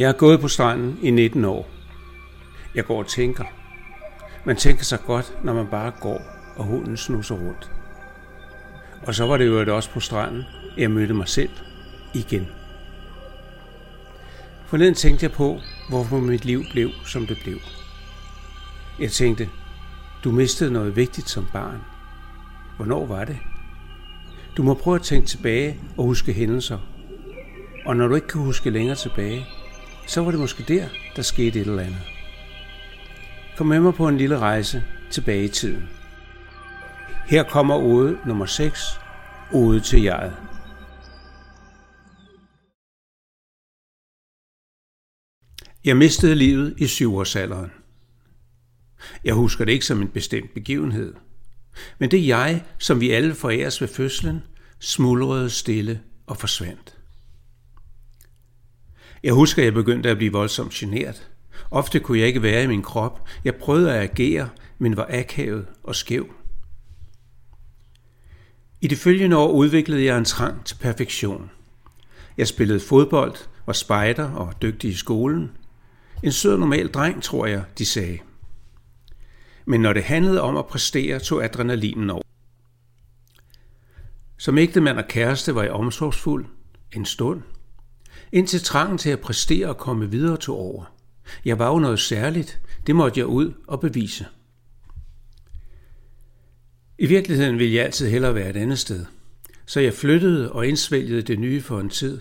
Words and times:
Jeg 0.00 0.08
har 0.08 0.12
gået 0.12 0.40
på 0.40 0.48
stranden 0.48 0.98
i 1.02 1.10
19 1.10 1.44
år. 1.44 1.68
Jeg 2.74 2.84
går 2.84 2.98
og 2.98 3.06
tænker. 3.06 3.44
Man 4.44 4.56
tænker 4.56 4.84
sig 4.84 4.98
godt, 5.06 5.44
når 5.44 5.54
man 5.54 5.66
bare 5.66 5.92
går, 6.00 6.22
og 6.56 6.64
hunden 6.64 6.96
snuser 6.96 7.34
rundt. 7.34 7.70
Og 9.06 9.14
så 9.14 9.26
var 9.26 9.36
det 9.36 9.46
jo 9.46 9.76
også 9.76 9.90
på 9.90 10.00
stranden, 10.00 10.42
jeg 10.76 10.90
mødte 10.90 11.14
mig 11.14 11.28
selv 11.28 11.50
igen. 12.14 12.48
Forleden 14.66 14.94
tænkte 14.94 15.24
jeg 15.24 15.32
på, 15.32 15.60
hvorfor 15.88 16.20
mit 16.20 16.44
liv 16.44 16.64
blev, 16.72 16.90
som 17.06 17.26
det 17.26 17.38
blev. 17.42 17.58
Jeg 19.00 19.10
tænkte, 19.10 19.48
du 20.24 20.32
mistede 20.32 20.72
noget 20.72 20.96
vigtigt 20.96 21.28
som 21.28 21.46
barn. 21.52 21.80
Hvornår 22.76 23.06
var 23.06 23.24
det? 23.24 23.38
Du 24.56 24.62
må 24.62 24.74
prøve 24.74 24.96
at 24.96 25.02
tænke 25.02 25.26
tilbage 25.26 25.80
og 25.96 26.04
huske 26.04 26.32
hændelser. 26.32 26.78
Og 27.86 27.96
når 27.96 28.08
du 28.08 28.14
ikke 28.14 28.28
kan 28.28 28.40
huske 28.40 28.70
længere 28.70 28.96
tilbage, 28.96 29.46
så 30.10 30.20
var 30.20 30.30
det 30.30 30.40
måske 30.40 30.62
der, 30.62 30.88
der 31.16 31.22
skete 31.22 31.60
et 31.60 31.66
eller 31.66 31.82
andet. 31.82 32.02
Kom 33.56 33.66
med 33.66 33.80
mig 33.80 33.94
på 33.94 34.08
en 34.08 34.16
lille 34.16 34.38
rejse 34.38 34.84
tilbage 35.10 35.44
i 35.44 35.48
tiden. 35.48 35.88
Her 37.26 37.42
kommer 37.42 37.76
ode 37.76 38.18
nummer 38.26 38.46
6, 38.46 38.80
ode 39.52 39.80
til 39.80 40.02
jeget. 40.02 40.36
Jeg 45.84 45.96
mistede 45.96 46.34
livet 46.34 46.74
i 46.78 46.86
syvårsalderen. 46.86 47.72
Jeg 49.24 49.34
husker 49.34 49.64
det 49.64 49.72
ikke 49.72 49.86
som 49.86 50.02
en 50.02 50.08
bestemt 50.08 50.54
begivenhed. 50.54 51.14
Men 51.98 52.10
det 52.10 52.26
jeg, 52.26 52.64
som 52.78 53.00
vi 53.00 53.10
alle 53.10 53.34
foræres 53.34 53.80
ved 53.80 53.88
fødslen, 53.88 54.42
smuldrede 54.78 55.50
stille 55.50 56.00
og 56.26 56.36
forsvandt. 56.36 56.99
Jeg 59.22 59.32
husker, 59.32 59.62
at 59.62 59.64
jeg 59.64 59.74
begyndte 59.74 60.10
at 60.10 60.16
blive 60.16 60.32
voldsomt 60.32 60.72
genert. 60.72 61.30
Ofte 61.70 62.00
kunne 62.00 62.18
jeg 62.18 62.26
ikke 62.26 62.42
være 62.42 62.64
i 62.64 62.66
min 62.66 62.82
krop. 62.82 63.28
Jeg 63.44 63.54
prøvede 63.54 63.94
at 63.94 64.10
agere, 64.10 64.48
men 64.78 64.96
var 64.96 65.06
akavet 65.10 65.66
og 65.82 65.96
skæv. 65.96 66.34
I 68.80 68.86
det 68.86 68.98
følgende 68.98 69.36
år 69.36 69.52
udviklede 69.52 70.04
jeg 70.04 70.18
en 70.18 70.24
trang 70.24 70.64
til 70.64 70.74
perfektion. 70.74 71.50
Jeg 72.36 72.48
spillede 72.48 72.80
fodbold, 72.80 73.34
var 73.66 73.72
spejder 73.72 74.30
og 74.30 74.62
dygtig 74.62 74.90
i 74.90 74.94
skolen. 74.94 75.50
En 76.22 76.32
sød 76.32 76.58
normal 76.58 76.88
dreng, 76.88 77.22
tror 77.22 77.46
jeg, 77.46 77.64
de 77.78 77.86
sagde. 77.86 78.18
Men 79.66 79.80
når 79.80 79.92
det 79.92 80.02
handlede 80.02 80.40
om 80.40 80.56
at 80.56 80.66
præstere, 80.66 81.18
tog 81.18 81.44
adrenalinen 81.44 82.10
over. 82.10 82.22
Som 84.38 84.58
ægtemand 84.58 84.98
og 84.98 85.08
kæreste 85.08 85.54
var 85.54 85.62
jeg 85.62 85.72
omsorgsfuld 85.72 86.46
en 86.92 87.04
stund– 87.04 87.42
indtil 88.32 88.60
trangen 88.60 88.98
til 88.98 89.10
at 89.10 89.20
præstere 89.20 89.68
og 89.68 89.76
komme 89.76 90.10
videre 90.10 90.36
tog 90.36 90.58
over. 90.58 90.84
Jeg 91.44 91.58
var 91.58 91.68
jo 91.68 91.78
noget 91.78 92.00
særligt, 92.00 92.60
det 92.86 92.96
måtte 92.96 93.20
jeg 93.20 93.26
ud 93.26 93.52
og 93.66 93.80
bevise. 93.80 94.26
I 96.98 97.06
virkeligheden 97.06 97.58
ville 97.58 97.74
jeg 97.74 97.84
altid 97.84 98.10
hellere 98.10 98.34
være 98.34 98.50
et 98.50 98.56
andet 98.56 98.78
sted, 98.78 99.06
så 99.66 99.80
jeg 99.80 99.94
flyttede 99.94 100.52
og 100.52 100.66
indsvælgede 100.66 101.22
det 101.22 101.38
nye 101.38 101.60
for 101.60 101.80
en 101.80 101.90
tid. 101.90 102.20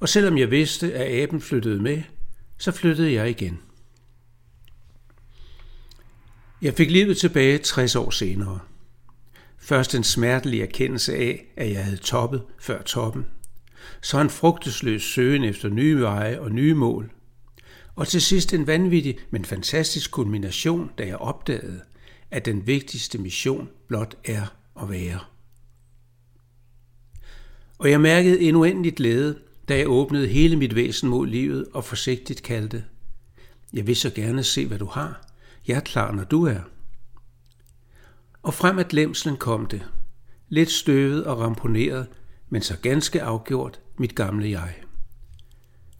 Og 0.00 0.08
selvom 0.08 0.38
jeg 0.38 0.50
vidste, 0.50 0.94
at 0.94 1.22
aben 1.22 1.40
flyttede 1.40 1.82
med, 1.82 2.02
så 2.58 2.72
flyttede 2.72 3.12
jeg 3.12 3.30
igen. 3.30 3.58
Jeg 6.62 6.74
fik 6.74 6.90
livet 6.90 7.16
tilbage 7.16 7.58
60 7.58 7.96
år 7.96 8.10
senere. 8.10 8.58
Først 9.58 9.94
en 9.94 10.04
smertelig 10.04 10.60
erkendelse 10.60 11.14
af, 11.14 11.44
at 11.56 11.70
jeg 11.70 11.84
havde 11.84 11.96
toppet 11.96 12.42
før 12.58 12.82
toppen 12.82 13.26
så 14.02 14.20
en 14.20 14.30
frugtesløs 14.30 15.02
søgen 15.02 15.44
efter 15.44 15.68
nye 15.68 16.00
veje 16.00 16.40
og 16.40 16.50
nye 16.50 16.74
mål. 16.74 17.10
Og 17.94 18.08
til 18.08 18.22
sidst 18.22 18.54
en 18.54 18.66
vanvittig, 18.66 19.18
men 19.30 19.44
fantastisk 19.44 20.10
kulmination, 20.10 20.90
da 20.98 21.06
jeg 21.06 21.16
opdagede, 21.16 21.80
at 22.30 22.44
den 22.44 22.66
vigtigste 22.66 23.18
mission 23.18 23.68
blot 23.88 24.16
er 24.24 24.46
at 24.82 24.90
være. 24.90 25.20
Og 27.78 27.90
jeg 27.90 28.00
mærkede 28.00 28.40
en 28.40 28.56
uendelig 28.56 28.94
glæde, 28.96 29.38
da 29.68 29.78
jeg 29.78 29.88
åbnede 29.88 30.28
hele 30.28 30.56
mit 30.56 30.74
væsen 30.74 31.08
mod 31.08 31.26
livet 31.26 31.66
og 31.72 31.84
forsigtigt 31.84 32.42
kaldte, 32.42 32.84
jeg 33.72 33.86
vil 33.86 33.96
så 33.96 34.10
gerne 34.10 34.44
se, 34.44 34.66
hvad 34.66 34.78
du 34.78 34.86
har. 34.86 35.26
Jeg 35.66 35.76
er 35.76 35.80
klar, 35.80 36.12
når 36.12 36.24
du 36.24 36.44
er. 36.44 36.60
Og 38.42 38.54
frem 38.54 38.78
at 38.78 38.88
glemslen 38.88 39.36
kom 39.36 39.66
det, 39.66 39.82
lidt 40.48 40.70
støvet 40.70 41.24
og 41.24 41.40
ramponeret, 41.40 42.06
men 42.48 42.62
så 42.62 42.76
ganske 42.82 43.22
afgjort 43.22 43.80
mit 43.98 44.14
gamle 44.14 44.50
jeg. 44.50 44.74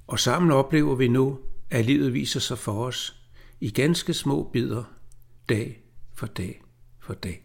Og 0.07 0.19
sammen 0.19 0.51
oplever 0.51 0.95
vi 0.95 1.09
nu, 1.09 1.39
at 1.71 1.87
livet 1.87 2.13
viser 2.13 2.41
sig 2.41 2.59
for 2.59 2.85
os 2.85 3.23
i 3.61 3.71
ganske 3.71 4.15
små 4.15 4.51
bidder, 4.53 4.85
dag 5.49 5.83
for 6.15 6.27
dag 6.27 6.63
for 7.01 7.15
dag. 7.15 7.43